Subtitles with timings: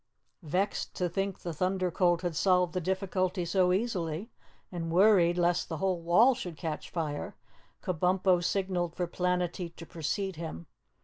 [0.41, 4.31] Vexed to think the Thunder Colt had solved the difficulty so easily,
[4.71, 7.35] and worried lest the whole wall should catch fire,
[7.83, 10.65] Kabumpo signaled for Planetty to precede him.